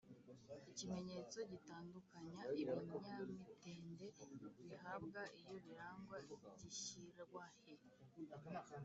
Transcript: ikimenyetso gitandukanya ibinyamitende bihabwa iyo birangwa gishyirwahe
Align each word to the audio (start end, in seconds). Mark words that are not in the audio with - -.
ikimenyetso 0.71 1.37
gitandukanya 1.51 2.41
ibinyamitende 2.61 4.05
bihabwa 4.63 5.21
iyo 5.39 5.55
birangwa 5.65 6.17
gishyirwahe 6.61 7.63